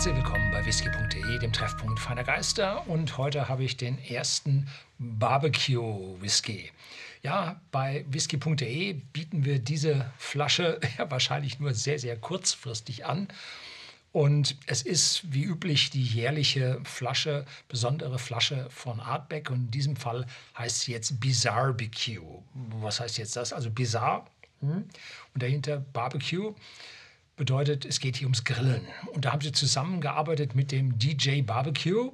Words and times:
Herzlich 0.00 0.16
willkommen 0.16 0.50
bei 0.50 0.64
whisky.de, 0.64 1.38
dem 1.40 1.52
Treffpunkt 1.52 2.00
feiner 2.00 2.24
Geister. 2.24 2.88
Und 2.88 3.18
heute 3.18 3.50
habe 3.50 3.64
ich 3.64 3.76
den 3.76 3.98
ersten 3.98 4.66
Barbecue 4.98 6.18
Whisky. 6.22 6.72
Ja, 7.22 7.60
bei 7.70 8.06
whisky.de 8.08 8.94
bieten 8.94 9.44
wir 9.44 9.58
diese 9.58 10.10
Flasche 10.16 10.80
ja, 10.98 11.10
wahrscheinlich 11.10 11.60
nur 11.60 11.74
sehr, 11.74 11.98
sehr 11.98 12.16
kurzfristig 12.16 13.04
an. 13.04 13.28
Und 14.10 14.56
es 14.64 14.80
ist 14.80 15.34
wie 15.34 15.44
üblich 15.44 15.90
die 15.90 16.02
jährliche 16.02 16.80
Flasche, 16.84 17.44
besondere 17.68 18.18
Flasche 18.18 18.70
von 18.70 19.00
Artback. 19.00 19.50
Und 19.50 19.66
in 19.66 19.70
diesem 19.70 19.96
Fall 19.96 20.24
heißt 20.56 20.80
sie 20.80 20.92
jetzt 20.92 21.20
Bizarre 21.20 21.74
BQ. 21.74 22.22
Was 22.54 23.00
heißt 23.00 23.18
jetzt 23.18 23.36
das? 23.36 23.52
Also 23.52 23.68
Bizarre 23.68 24.24
hm? 24.60 24.86
und 25.34 25.42
dahinter 25.42 25.76
Barbecue 25.92 26.54
bedeutet, 27.40 27.84
es 27.86 28.00
geht 28.00 28.16
hier 28.16 28.26
ums 28.26 28.44
Grillen. 28.44 28.86
Und 29.14 29.24
da 29.24 29.32
haben 29.32 29.40
sie 29.40 29.50
zusammengearbeitet 29.50 30.54
mit 30.54 30.72
dem 30.72 30.98
DJ 30.98 31.40
Barbecue. 31.40 32.12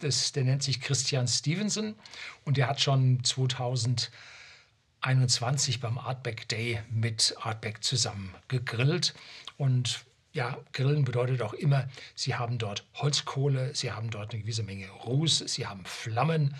Das, 0.00 0.30
der 0.30 0.44
nennt 0.44 0.62
sich 0.62 0.80
Christian 0.80 1.26
Stevenson 1.26 1.96
und 2.44 2.56
der 2.56 2.68
hat 2.68 2.80
schon 2.80 3.24
2021 3.24 5.80
beim 5.80 5.98
Artback 5.98 6.46
Day 6.46 6.80
mit 6.92 7.34
Artback 7.40 7.82
zusammen 7.82 8.32
gegrillt. 8.46 9.14
Und 9.56 10.04
ja, 10.32 10.56
Grillen 10.72 11.04
bedeutet 11.04 11.42
auch 11.42 11.54
immer, 11.54 11.88
sie 12.14 12.36
haben 12.36 12.58
dort 12.58 12.84
Holzkohle, 12.94 13.74
sie 13.74 13.90
haben 13.90 14.10
dort 14.10 14.32
eine 14.32 14.42
gewisse 14.42 14.62
Menge 14.62 14.88
Ruß, 14.90 15.38
sie 15.38 15.66
haben 15.66 15.84
Flammen 15.84 16.54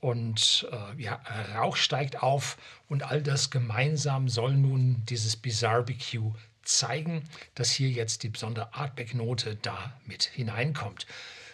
und 0.00 0.68
äh, 0.70 1.02
ja, 1.02 1.22
Rauch 1.56 1.76
steigt 1.76 2.22
auf 2.22 2.58
und 2.86 3.02
all 3.02 3.22
das 3.22 3.48
gemeinsam 3.48 4.28
soll 4.28 4.52
nun 4.52 5.02
dieses 5.06 5.36
Bizarre 5.36 5.84
BQ 5.84 6.34
zeigen, 6.64 7.22
dass 7.54 7.70
hier 7.70 7.90
jetzt 7.90 8.22
die 8.22 8.28
besondere 8.28 8.74
Artback-Note 8.74 9.56
da 9.56 9.92
mit 10.06 10.24
hineinkommt. 10.24 11.06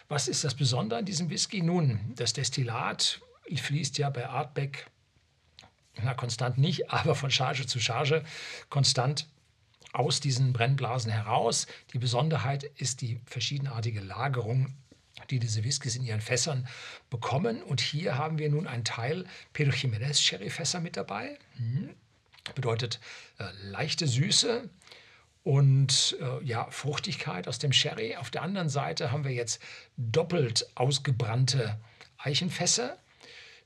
Was 0.08 0.28
ist 0.28 0.44
das 0.44 0.54
Besondere 0.54 1.00
an 1.00 1.04
diesem 1.04 1.30
Whisky? 1.30 1.62
Nun, 1.62 2.00
das 2.16 2.32
Destillat 2.32 3.20
fließt 3.54 3.98
ja 3.98 4.10
bei 4.10 4.28
Artback, 4.28 4.86
na 6.02 6.14
konstant 6.14 6.58
nicht, 6.58 6.90
aber 6.92 7.14
von 7.14 7.30
Charge 7.30 7.66
zu 7.66 7.80
Charge 7.80 8.24
konstant 8.68 9.26
aus 9.92 10.20
diesen 10.20 10.52
Brennblasen 10.52 11.10
heraus. 11.10 11.66
Die 11.92 11.98
Besonderheit 11.98 12.64
ist 12.64 13.00
die 13.00 13.20
verschiedenartige 13.26 14.00
Lagerung 14.00 14.74
die 15.28 15.38
diese 15.38 15.64
Whiskys 15.64 15.96
in 15.96 16.04
ihren 16.04 16.20
Fässern 16.20 16.66
bekommen. 17.10 17.62
Und 17.62 17.80
hier 17.80 18.16
haben 18.16 18.38
wir 18.38 18.48
nun 18.50 18.66
einen 18.66 18.84
Teil 18.84 19.26
Pedro 19.52 19.72
Jiménez 19.72 20.20
Sherryfässer 20.20 20.80
mit 20.80 20.96
dabei. 20.96 21.38
Mhm. 21.58 21.90
Bedeutet 22.54 23.00
äh, 23.38 23.44
leichte 23.62 24.06
Süße, 24.06 24.68
und 25.42 26.16
äh, 26.20 26.44
ja, 26.44 26.66
Fruchtigkeit 26.70 27.48
aus 27.48 27.58
dem 27.58 27.72
Sherry. 27.72 28.16
Auf 28.16 28.30
der 28.30 28.42
anderen 28.42 28.68
Seite 28.68 29.10
haben 29.10 29.24
wir 29.24 29.32
jetzt 29.32 29.62
doppelt 29.96 30.66
ausgebrannte 30.74 31.78
Eichenfässer 32.18 32.98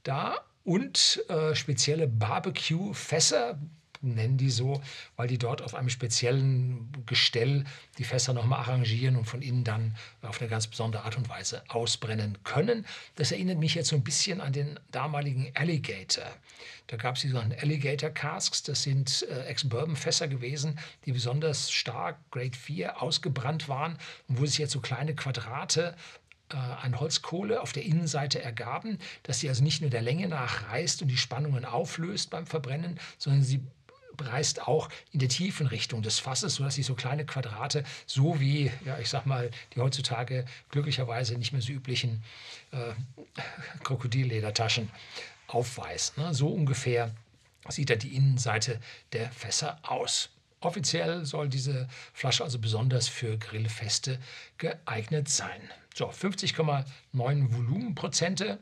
da 0.04 0.38
und 0.64 1.24
äh, 1.28 1.54
spezielle 1.54 2.06
Barbecue-Fässer, 2.06 3.58
nennen 4.04 4.36
die 4.36 4.50
so, 4.50 4.82
weil 5.16 5.28
die 5.28 5.38
dort 5.38 5.62
auf 5.62 5.74
einem 5.74 5.88
speziellen 5.88 6.92
Gestell 7.06 7.64
die 7.98 8.04
Fässer 8.04 8.32
nochmal 8.32 8.60
arrangieren 8.60 9.16
und 9.16 9.24
von 9.24 9.42
innen 9.42 9.64
dann 9.64 9.96
auf 10.22 10.40
eine 10.40 10.50
ganz 10.50 10.66
besondere 10.66 11.04
Art 11.04 11.16
und 11.16 11.28
Weise 11.28 11.62
ausbrennen 11.68 12.38
können. 12.44 12.86
Das 13.16 13.32
erinnert 13.32 13.58
mich 13.58 13.74
jetzt 13.74 13.88
so 13.88 13.96
ein 13.96 14.04
bisschen 14.04 14.40
an 14.40 14.52
den 14.52 14.78
damaligen 14.90 15.50
Alligator. 15.54 16.30
Da 16.86 16.96
gab 16.96 17.16
es 17.16 17.22
die 17.22 17.28
sogenannten 17.28 17.58
Alligator 17.60 18.10
Casks, 18.10 18.62
das 18.62 18.82
sind 18.82 19.26
äh, 19.30 19.44
Ex-Bourbon-Fässer 19.46 20.28
gewesen, 20.28 20.78
die 21.06 21.12
besonders 21.12 21.70
stark 21.70 22.18
Grade 22.30 22.56
4 22.56 23.00
ausgebrannt 23.00 23.68
waren 23.68 23.98
und 24.28 24.38
wo 24.38 24.46
sich 24.46 24.58
jetzt 24.58 24.72
so 24.72 24.80
kleine 24.80 25.14
Quadrate 25.14 25.96
äh, 26.50 26.56
an 26.56 27.00
Holzkohle 27.00 27.62
auf 27.62 27.72
der 27.72 27.84
Innenseite 27.84 28.42
ergaben, 28.42 28.98
dass 29.22 29.40
sie 29.40 29.48
also 29.48 29.64
nicht 29.64 29.80
nur 29.80 29.90
der 29.90 30.02
Länge 30.02 30.28
nach 30.28 30.70
reißt 30.70 31.00
und 31.00 31.08
die 31.08 31.16
Spannungen 31.16 31.64
auflöst 31.64 32.28
beim 32.30 32.46
Verbrennen, 32.46 33.00
sondern 33.16 33.42
sie 33.42 33.62
reißt 34.18 34.66
auch 34.66 34.88
in 35.12 35.20
der 35.20 35.28
tiefen 35.28 35.66
Richtung 35.66 36.02
des 36.02 36.18
Fasses, 36.18 36.56
sodass 36.56 36.74
sich 36.74 36.86
so 36.86 36.94
kleine 36.94 37.24
Quadrate, 37.24 37.84
so 38.06 38.40
wie, 38.40 38.70
ja, 38.84 38.98
ich 38.98 39.08
sag 39.08 39.26
mal, 39.26 39.50
die 39.74 39.80
heutzutage 39.80 40.44
glücklicherweise 40.70 41.36
nicht 41.36 41.52
mehr 41.52 41.62
so 41.62 41.72
üblichen 41.72 42.22
äh, 42.72 42.92
Krokodilledertaschen 43.82 44.90
aufweist. 45.46 46.18
Ne? 46.18 46.34
So 46.34 46.48
ungefähr 46.48 47.14
sieht 47.68 47.90
da 47.90 47.96
die 47.96 48.14
Innenseite 48.14 48.80
der 49.12 49.30
Fässer 49.30 49.78
aus. 49.82 50.30
Offiziell 50.60 51.24
soll 51.24 51.48
diese 51.48 51.88
Flasche 52.12 52.42
also 52.42 52.58
besonders 52.58 53.08
für 53.08 53.36
Grillfeste 53.36 54.18
geeignet 54.56 55.28
sein. 55.28 55.60
So, 55.94 56.08
50,9 56.08 56.84
Volumenprozente 57.12 58.58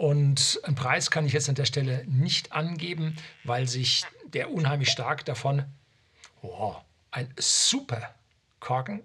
und 0.00 0.58
einen 0.62 0.76
Preis 0.76 1.10
kann 1.10 1.26
ich 1.26 1.34
jetzt 1.34 1.50
an 1.50 1.56
der 1.56 1.66
Stelle 1.66 2.06
nicht 2.06 2.52
angeben, 2.52 3.16
weil 3.44 3.68
sich 3.68 4.06
der 4.32 4.50
unheimlich 4.50 4.88
stark 4.88 5.26
davon, 5.26 5.66
oh, 6.40 6.74
ein 7.10 7.28
super 7.36 8.14
Korken 8.60 9.02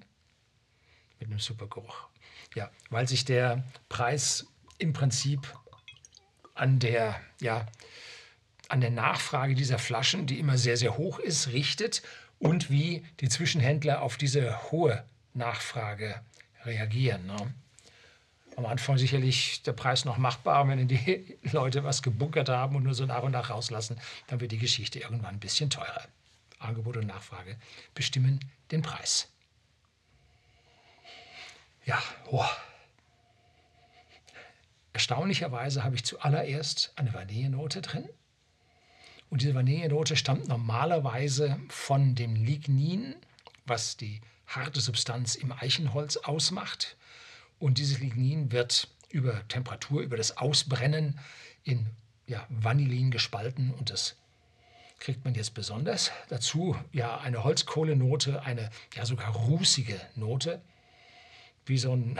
mit 1.19 1.27
einem 1.27 1.39
super 1.39 1.67
Geruch. 1.67 2.07
Ja, 2.55 2.71
weil 2.91 3.09
sich 3.09 3.25
der 3.25 3.61
Preis 3.89 4.47
im 4.77 4.93
Prinzip 4.93 5.53
an 6.53 6.79
der, 6.79 7.19
ja, 7.41 7.65
an 8.69 8.79
der 8.79 8.91
Nachfrage 8.91 9.53
dieser 9.53 9.79
Flaschen, 9.79 10.27
die 10.27 10.39
immer 10.39 10.57
sehr, 10.57 10.77
sehr 10.77 10.97
hoch 10.97 11.19
ist, 11.19 11.49
richtet 11.49 12.03
und 12.39 12.69
wie 12.69 13.05
die 13.19 13.27
Zwischenhändler 13.27 14.01
auf 14.01 14.15
diese 14.15 14.71
hohe 14.71 15.03
Nachfrage 15.33 16.21
reagieren. 16.63 17.25
Ne? 17.25 17.53
Am 18.55 18.65
Anfang 18.65 18.97
sicherlich 18.97 19.63
der 19.63 19.73
Preis 19.73 20.05
noch 20.05 20.17
machbar. 20.17 20.67
Wenn 20.67 20.87
die 20.87 21.37
Leute 21.51 21.83
was 21.83 22.01
gebunkert 22.01 22.49
haben 22.49 22.75
und 22.75 22.83
nur 22.83 22.93
so 22.93 23.05
nach 23.05 23.23
und 23.23 23.31
nach 23.31 23.49
rauslassen, 23.49 23.99
dann 24.27 24.39
wird 24.39 24.51
die 24.51 24.57
Geschichte 24.57 24.99
irgendwann 24.99 25.35
ein 25.35 25.39
bisschen 25.39 25.69
teurer. 25.69 26.07
Angebot 26.59 26.97
und 26.97 27.07
Nachfrage 27.07 27.57
bestimmen 27.93 28.39
den 28.71 28.81
Preis. 28.81 29.29
Ja, 31.85 32.01
oh. 32.31 32.45
Erstaunlicherweise 34.93 35.83
habe 35.83 35.95
ich 35.95 36.05
zuallererst 36.05 36.93
eine 36.95 37.13
Vanillenote 37.13 37.81
drin. 37.81 38.07
Und 39.29 39.41
diese 39.41 39.53
Vanillenote 39.53 40.15
stammt 40.15 40.47
normalerweise 40.47 41.59
von 41.69 42.15
dem 42.15 42.35
Lignin, 42.35 43.15
was 43.65 43.97
die 43.97 44.21
harte 44.47 44.79
Substanz 44.79 45.35
im 45.35 45.51
Eichenholz 45.51 46.17
ausmacht. 46.17 46.95
Und 47.59 47.77
dieses 47.77 47.99
Lignin 47.99 48.51
wird 48.51 48.89
über 49.09 49.47
Temperatur, 49.47 50.01
über 50.01 50.17
das 50.17 50.37
Ausbrennen 50.37 51.19
in 51.63 51.87
ja, 52.27 52.45
Vanillin 52.49 53.11
gespalten 53.11 53.71
und 53.71 53.89
das 53.89 54.15
kriegt 54.99 55.23
man 55.25 55.35
jetzt 55.35 55.53
besonders. 55.53 56.11
Dazu 56.29 56.75
ja 56.91 57.17
eine 57.19 57.43
Holzkohlenote, 57.43 58.43
eine 58.43 58.69
ja 58.93 59.05
sogar 59.05 59.35
rußige 59.35 59.99
Note, 60.15 60.61
wie 61.65 61.77
so 61.77 61.95
ein, 61.95 62.19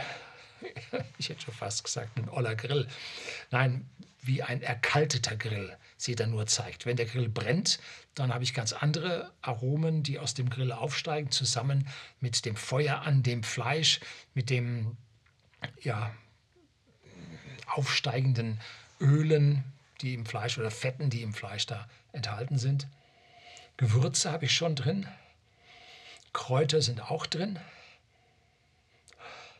ich 1.18 1.28
hätte 1.28 1.42
schon 1.42 1.54
fast 1.54 1.84
gesagt, 1.84 2.16
ein 2.16 2.28
oller 2.28 2.54
Grill. 2.54 2.86
Nein, 3.50 3.88
wie 4.20 4.42
ein 4.42 4.62
erkalteter 4.62 5.36
Grill 5.36 5.76
sie 5.96 6.16
dann 6.16 6.30
nur 6.30 6.46
zeigt. 6.46 6.84
Wenn 6.84 6.96
der 6.96 7.06
Grill 7.06 7.28
brennt, 7.28 7.78
dann 8.14 8.34
habe 8.34 8.44
ich 8.44 8.54
ganz 8.54 8.72
andere 8.72 9.32
Aromen, 9.40 10.02
die 10.02 10.18
aus 10.18 10.34
dem 10.34 10.50
Grill 10.50 10.72
aufsteigen, 10.72 11.30
zusammen 11.30 11.88
mit 12.20 12.44
dem 12.44 12.56
Feuer 12.56 13.02
an 13.02 13.22
dem 13.22 13.42
Fleisch, 13.42 14.00
mit 14.34 14.50
dem 14.50 14.96
ja, 15.82 16.14
aufsteigenden 17.66 18.60
Ölen, 19.00 19.64
die 20.00 20.14
im 20.14 20.26
Fleisch 20.26 20.58
oder 20.58 20.70
Fetten, 20.70 21.10
die 21.10 21.22
im 21.22 21.34
Fleisch 21.34 21.66
da 21.66 21.88
enthalten 22.12 22.58
sind. 22.58 22.86
Gewürze 23.76 24.30
habe 24.30 24.46
ich 24.46 24.54
schon 24.54 24.74
drin. 24.74 25.06
Kräuter 26.32 26.82
sind 26.82 27.10
auch 27.10 27.26
drin. 27.26 27.58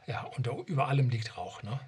Ja, 0.07 0.23
und 0.23 0.47
über 0.69 0.89
allem 0.89 1.11
liegt 1.11 1.37
Rauch. 1.37 1.63
Ne? 1.63 1.81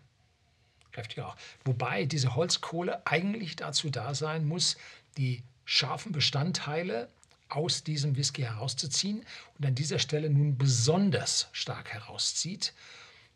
Kräftiger 0.92 1.24
Rauch. 1.24 1.36
Wobei 1.64 2.04
diese 2.04 2.34
Holzkohle 2.34 3.06
eigentlich 3.06 3.56
dazu 3.56 3.90
da 3.90 4.14
sein 4.14 4.46
muss, 4.46 4.76
die 5.16 5.42
scharfen 5.64 6.12
Bestandteile 6.12 7.08
aus 7.48 7.84
diesem 7.84 8.16
Whisky 8.16 8.42
herauszuziehen 8.42 9.24
und 9.58 9.66
an 9.66 9.74
dieser 9.74 9.98
Stelle 9.98 10.28
nun 10.28 10.58
besonders 10.58 11.48
stark 11.52 11.92
herauszieht 11.92 12.74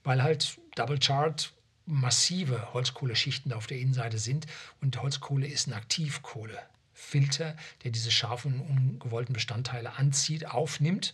weil 0.04 0.22
halt 0.22 0.58
Double 0.74 0.98
Chart 0.98 1.52
massive 1.86 2.72
Holzkohleschichten 2.72 3.52
auf 3.52 3.66
der 3.66 3.78
Innenseite 3.78 4.18
sind 4.18 4.46
und 4.80 5.00
Holzkohle 5.02 5.46
ist 5.46 5.66
ein 5.66 5.72
Aktivkohlefilter, 5.72 7.56
der 7.84 7.90
diese 7.90 8.10
scharfen, 8.10 8.60
ungewollten 8.60 9.32
Bestandteile 9.32 9.94
anzieht, 9.96 10.46
aufnimmt 10.46 11.12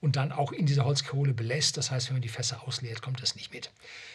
und 0.00 0.16
dann 0.16 0.32
auch 0.32 0.52
in 0.52 0.66
dieser 0.66 0.84
Holzkohle 0.84 1.34
belässt. 1.34 1.76
Das 1.76 1.90
heißt, 1.90 2.08
wenn 2.08 2.16
man 2.16 2.22
die 2.22 2.28
Fässer 2.28 2.66
ausleert, 2.66 3.02
kommt 3.02 3.22
das 3.22 3.34
nicht 3.34 3.52
mit. 3.52 3.70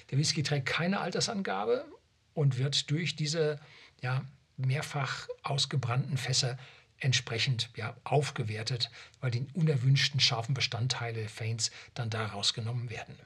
Der 0.10 0.18
Whisky 0.18 0.44
trägt 0.44 0.66
keine 0.66 1.00
Altersangabe 1.00 1.86
und 2.34 2.58
wird 2.58 2.90
durch 2.90 3.16
diese 3.16 3.60
ja, 4.02 4.26
mehrfach 4.58 5.28
ausgebrannten 5.44 6.18
Fässer 6.18 6.58
entsprechend 6.98 7.70
ja, 7.76 7.96
aufgewertet, 8.04 8.92
weil 9.22 9.32
die 9.32 9.48
unerwünschten 9.54 10.20
scharfen 10.20 10.54
Bestandteile 10.54 11.28
Faints 11.28 11.72
dann 11.94 12.10
da 12.10 12.28
rausgenommen 12.28 12.90
werden. 12.90 13.18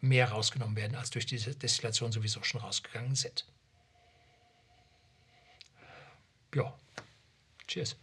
Mehr 0.00 0.30
rausgenommen 0.30 0.76
werden, 0.76 0.96
als 0.96 1.10
durch 1.10 1.26
diese 1.26 1.54
Destillation 1.54 2.12
sowieso 2.12 2.42
schon 2.42 2.60
rausgegangen 2.60 3.16
sind. 3.16 3.46
Ja, 6.54 6.72
cheers. 7.66 7.96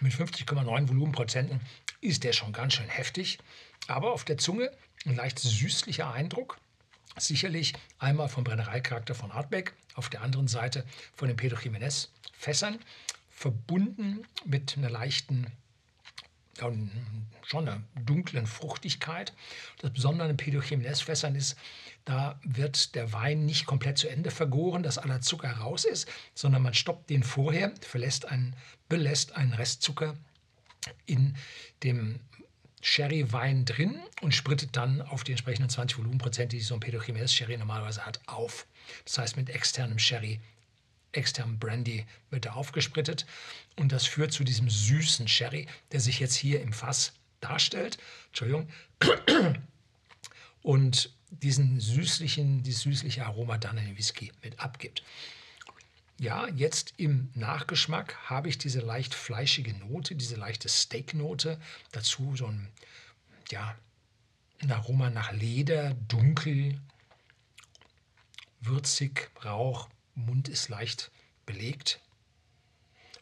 Mit 0.00 0.12
50,9 0.12 0.88
Volumenprozenten 0.88 1.60
ist 2.00 2.22
der 2.22 2.32
schon 2.32 2.52
ganz 2.52 2.74
schön 2.74 2.88
heftig, 2.88 3.38
aber 3.88 4.12
auf 4.12 4.24
der 4.24 4.38
Zunge 4.38 4.70
ein 5.04 5.16
leicht 5.16 5.40
süßlicher 5.40 6.12
Eindruck. 6.12 6.58
Sicherlich 7.18 7.74
einmal 7.98 8.28
vom 8.28 8.44
Brennereicharakter 8.44 9.14
von 9.14 9.30
Artbeck, 9.30 9.74
auf 9.94 10.08
der 10.08 10.22
anderen 10.22 10.48
Seite 10.48 10.84
von 11.14 11.28
den 11.28 11.36
Pedro 11.36 11.56
Jiménez 11.58 12.08
Fässern, 12.32 12.78
verbunden 13.30 14.24
mit 14.44 14.76
einer 14.76 14.90
leichten, 14.90 15.46
schon 16.56 17.68
einer 17.68 17.82
dunklen 18.04 18.46
Fruchtigkeit. 18.46 19.32
Das 19.78 19.92
Besondere 19.92 20.28
an 20.28 20.36
den 20.36 20.36
Pedro 20.36 20.60
Jiménez 20.60 21.02
Fässern 21.02 21.34
ist, 21.34 21.56
da 22.04 22.40
wird 22.42 22.94
der 22.94 23.12
Wein 23.12 23.44
nicht 23.44 23.66
komplett 23.66 23.98
zu 23.98 24.08
Ende 24.08 24.30
vergoren, 24.30 24.82
dass 24.82 24.98
aller 24.98 25.20
Zucker 25.20 25.50
raus 25.50 25.84
ist, 25.84 26.08
sondern 26.34 26.62
man 26.62 26.74
stoppt 26.74 27.10
den 27.10 27.22
vorher, 27.22 27.72
verlässt 27.80 28.26
einen, 28.26 28.56
belässt 28.88 29.36
einen 29.36 29.52
Restzucker 29.52 30.16
in 31.06 31.36
dem 31.82 32.20
Sherry-Wein 32.80 33.64
drin 33.64 34.00
und 34.20 34.34
sprittet 34.34 34.76
dann 34.76 35.02
auf 35.02 35.24
die 35.24 35.32
entsprechenden 35.32 35.68
20 35.68 35.98
Volumenprozent, 35.98 36.52
die 36.52 36.60
so 36.60 36.74
ein 36.74 36.80
Pedro 36.80 37.00
Jiménez 37.00 37.28
Sherry 37.32 37.56
normalerweise 37.56 38.04
hat, 38.04 38.20
auf. 38.26 38.66
Das 39.04 39.18
heißt, 39.18 39.36
mit 39.36 39.50
externem 39.50 39.98
Sherry, 39.98 40.40
externem 41.12 41.58
Brandy 41.58 42.06
wird 42.30 42.46
er 42.46 42.56
aufgesprittet 42.56 43.26
und 43.76 43.92
das 43.92 44.06
führt 44.06 44.32
zu 44.32 44.44
diesem 44.44 44.68
süßen 44.68 45.28
Sherry, 45.28 45.66
der 45.92 46.00
sich 46.00 46.20
jetzt 46.20 46.34
hier 46.34 46.60
im 46.60 46.72
Fass 46.72 47.12
darstellt. 47.40 47.98
Entschuldigung. 48.28 48.68
Und 50.62 51.12
diesen 51.30 51.80
süßlichen, 51.80 52.62
dieses 52.62 52.82
süßliche 52.82 53.24
Aroma 53.26 53.58
dann 53.58 53.78
in 53.78 53.86
den 53.86 53.98
Whisky 53.98 54.32
mit 54.42 54.58
abgibt. 54.60 55.02
Ja, 56.20 56.48
jetzt 56.48 56.94
im 56.96 57.30
Nachgeschmack 57.34 58.16
habe 58.28 58.48
ich 58.48 58.58
diese 58.58 58.80
leicht 58.80 59.14
fleischige 59.14 59.72
Note, 59.74 60.16
diese 60.16 60.34
leichte 60.34 60.68
Steaknote, 60.68 61.60
dazu 61.92 62.34
so 62.34 62.46
ein, 62.46 62.68
ja, 63.50 63.76
ein 64.60 64.72
Aroma 64.72 65.10
nach 65.10 65.30
Leder, 65.30 65.94
dunkel, 66.08 66.80
würzig, 68.60 69.30
Rauch, 69.44 69.88
Mund 70.16 70.48
ist 70.48 70.68
leicht 70.68 71.12
belegt. 71.46 72.00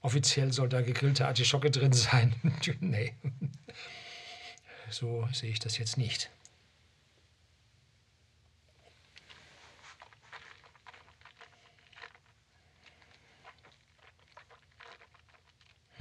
Offiziell 0.01 0.53
soll 0.53 0.71
da 0.71 0.81
gegrillte 0.81 1.27
Artischocke 1.27 1.71
drin 1.71 1.93
sein. 1.93 2.35
nee, 2.81 3.15
so 4.89 5.29
sehe 5.33 5.51
ich 5.51 5.59
das 5.59 5.77
jetzt 5.77 5.99
nicht. 5.99 6.31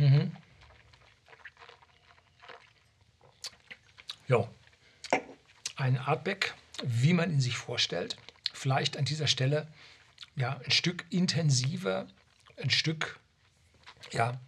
Mhm. 0.05 0.31
Ja, 4.27 4.47
ein 5.77 5.97
Artback, 5.97 6.53
wie 6.83 7.13
man 7.13 7.31
ihn 7.31 7.41
sich 7.41 7.57
vorstellt. 7.57 8.15
Vielleicht 8.53 8.97
an 8.97 9.05
dieser 9.05 9.25
Stelle 9.25 9.67
ja, 10.35 10.59
ein 10.63 10.71
Stück 10.71 11.05
intensiver, 11.09 12.07
ein 12.61 12.69
Stück 12.69 13.19
ja, 14.11 14.39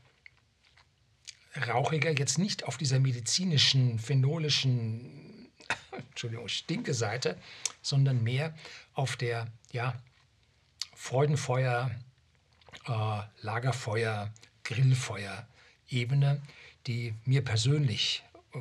rauchiger, 1.67 2.11
jetzt 2.11 2.37
nicht 2.37 2.65
auf 2.65 2.77
dieser 2.77 2.99
medizinischen, 2.99 3.97
phenolischen, 3.97 5.49
Entschuldigung, 5.91 6.49
Stinke-Seite, 6.49 7.35
sondern 7.81 8.21
mehr 8.21 8.53
auf 8.93 9.15
der 9.15 9.47
ja, 9.71 9.99
Freudenfeuer, 10.93 11.89
äh, 12.85 13.21
Lagerfeuer, 13.41 14.31
Grillfeuerebene, 14.67 16.41
die 16.87 17.13
mir 17.25 17.43
persönlich 17.43 18.23
äh, 18.53 18.59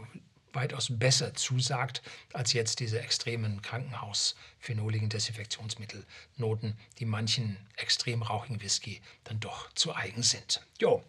weitaus 0.53 0.89
besser 0.91 1.35
zusagt 1.35 2.03
als 2.33 2.53
jetzt 2.53 2.81
diese 2.81 3.01
extremen 3.01 3.61
Krankenhaus-phenoligen 3.61 5.09
Desinfektionsmittelnoten, 5.09 6.79
die 6.99 7.05
manchen 7.05 7.59
extrem 7.77 8.23
rauchigen 8.23 8.63
Whisky 8.63 9.03
dann 9.25 9.39
doch 9.41 9.71
zu 9.75 9.95
eigen 9.95 10.23
sind. 10.23 10.63
Jo, 10.81 11.05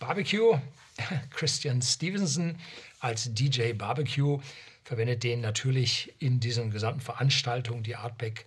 Barbecue, 0.00 0.60
Christian 1.30 1.82
Stevenson 1.82 2.58
als 2.98 3.32
DJ 3.32 3.72
Barbecue 3.74 4.40
verwendet 4.82 5.22
den 5.22 5.40
natürlich 5.40 6.12
in 6.18 6.40
diesen 6.40 6.70
gesamten 6.70 7.00
Veranstaltungen, 7.00 7.82
die 7.82 7.94
Artback 7.94 8.44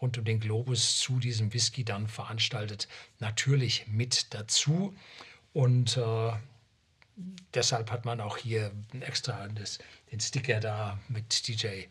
rund 0.00 0.16
um 0.18 0.24
den 0.24 0.40
Globus 0.40 0.98
zu 0.98 1.18
diesem 1.18 1.52
Whisky 1.52 1.84
dann 1.84 2.06
veranstaltet, 2.06 2.88
natürlich 3.18 3.86
mit 3.88 4.32
dazu. 4.32 4.94
Und 5.52 5.96
äh, 5.96 6.32
deshalb 7.54 7.90
hat 7.90 8.04
man 8.04 8.20
auch 8.20 8.36
hier 8.36 8.72
extra 9.00 9.48
das, 9.48 9.78
den 10.10 10.20
Sticker 10.20 10.60
da 10.60 10.98
mit 11.08 11.48
DJ 11.48 11.86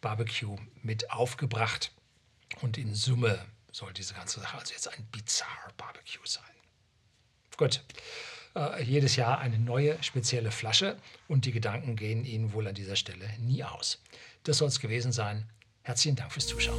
Barbecue 0.00 0.56
mit 0.82 1.10
aufgebracht. 1.10 1.92
Und 2.60 2.78
in 2.78 2.94
Summe 2.94 3.44
soll 3.70 3.92
diese 3.92 4.14
ganze 4.14 4.40
Sache 4.40 4.58
also 4.58 4.72
jetzt 4.72 4.88
ein 4.88 5.06
Bizarre 5.10 5.72
Barbecue 5.76 6.26
sein. 6.26 6.44
Gut. 7.56 7.82
Äh, 8.54 8.82
jedes 8.82 9.16
Jahr 9.16 9.38
eine 9.38 9.58
neue 9.58 10.02
spezielle 10.02 10.50
Flasche 10.50 10.98
und 11.28 11.46
die 11.46 11.52
Gedanken 11.52 11.96
gehen 11.96 12.24
Ihnen 12.24 12.52
wohl 12.52 12.68
an 12.68 12.74
dieser 12.74 12.96
Stelle 12.96 13.28
nie 13.38 13.64
aus. 13.64 14.02
Das 14.44 14.58
soll 14.58 14.68
es 14.68 14.80
gewesen 14.80 15.12
sein. 15.12 15.48
Herzlichen 15.82 16.16
Dank 16.16 16.32
fürs 16.32 16.46
Zuschauen. 16.46 16.78